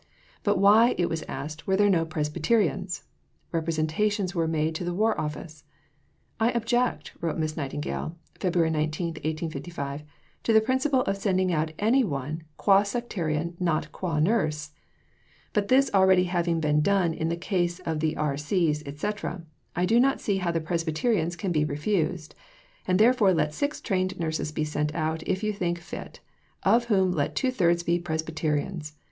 But 0.41 0.57
why, 0.57 0.95
it 0.97 1.09
was 1.09 1.21
asked, 1.27 1.67
were 1.67 1.77
there 1.77 1.87
no 1.87 2.05
Presbyterians? 2.05 3.03
Representations 3.51 4.33
were 4.33 4.47
made 4.47 4.73
to 4.73 4.83
the 4.83 4.95
War 4.95 5.15
Office. 5.21 5.63
"I 6.39 6.49
object," 6.53 7.11
wrote 7.21 7.37
Miss 7.37 7.55
Nightingale 7.55 8.15
(Feb. 8.39 8.55
19, 8.71 9.07
1855), 9.09 10.01
"to 10.41 10.53
the 10.53 10.59
principle 10.59 11.01
of 11.03 11.17
sending 11.17 11.53
out 11.53 11.71
any 11.77 12.03
one, 12.03 12.41
qua 12.57 12.81
sectarian, 12.81 13.55
not 13.59 13.91
qua 13.91 14.19
nurse. 14.19 14.71
But 15.53 15.67
this 15.67 15.91
having 15.93 15.99
already 16.01 16.53
been 16.55 16.81
done 16.81 17.13
in 17.13 17.29
the 17.29 17.35
case 17.37 17.77
of 17.81 17.99
the 17.99 18.17
R.C.'s, 18.17 18.81
etc., 18.87 19.43
I 19.75 19.85
do 19.85 19.99
not 19.99 20.19
see 20.19 20.37
how 20.37 20.49
the 20.49 20.59
Presbyterians 20.61 21.35
can 21.35 21.51
be 21.51 21.63
refused. 21.63 22.33
And 22.87 22.97
therefore 22.97 23.35
let 23.35 23.53
six 23.53 23.79
trained 23.79 24.19
nurses 24.19 24.51
be 24.51 24.63
sent 24.63 24.95
out, 24.95 25.21
if 25.27 25.43
you 25.43 25.53
think 25.53 25.77
fit, 25.77 26.21
of 26.63 26.85
whom 26.85 27.11
let 27.11 27.35
two 27.35 27.51
thirds 27.51 27.83
be 27.83 27.99
Presbyterians. 27.99 28.95